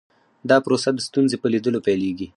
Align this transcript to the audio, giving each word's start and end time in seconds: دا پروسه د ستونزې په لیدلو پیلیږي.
دا 0.49 0.57
پروسه 0.65 0.89
د 0.93 0.99
ستونزې 1.07 1.37
په 1.41 1.47
لیدلو 1.53 1.79
پیلیږي. 1.87 2.27